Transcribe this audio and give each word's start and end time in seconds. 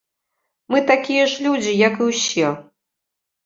Мы 0.75 0.79
такія 0.93 1.27
ж 1.35 1.47
людзі, 1.49 1.77
як 1.87 2.03
і 2.03 2.11
ўсе. 2.11 2.47